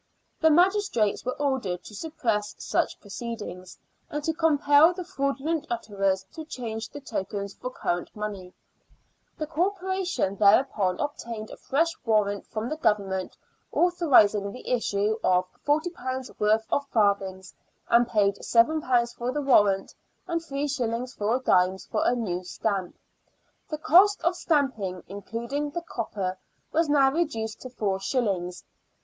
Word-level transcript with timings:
The 0.39 0.49
magistrates 0.49 1.23
were 1.23 1.39
ordered 1.39 1.83
to 1.83 1.93
suppress 1.93 2.55
such 2.57 2.99
proceedings, 2.99 3.77
and 4.09 4.23
to 4.23 4.33
compel 4.33 4.95
the 4.95 5.03
fraudulent 5.03 5.67
utterers 5.69 6.25
to 6.33 6.43
change 6.43 6.89
the 6.89 6.99
tokens 6.99 7.53
for 7.53 7.69
current 7.69 8.09
money. 8.15 8.51
The 9.37 9.45
Corporation 9.45 10.37
thereupon 10.37 10.99
obtained 10.99 11.51
a 11.51 11.55
fresh 11.57 11.93
warrant 12.03 12.47
from 12.47 12.67
the 12.67 12.77
Government, 12.77 13.37
authorising 13.71 14.51
the 14.51 14.67
issue 14.67 15.19
of 15.23 15.45
£40 15.67 16.39
worth 16.39 16.65
of 16.71 16.87
farthings, 16.87 17.53
and 17.87 18.07
paid 18.07 18.37
£7 18.37 19.15
for 19.15 19.31
the 19.31 19.41
warrant 19.43 19.93
and 20.25 20.41
3s. 20.41 20.79
4d. 21.15 21.87
for 21.89 22.03
a 22.07 22.15
new 22.15 22.43
stamp. 22.43 22.95
The 23.69 23.77
cost 23.77 24.19
of 24.23 24.35
stamping, 24.35 25.03
including 25.07 25.69
the 25.69 25.83
copper, 25.83 26.39
was 26.71 26.89
now 26.89 27.11
reduced 27.11 27.61
to 27.61 27.69
4s. 27.69 28.63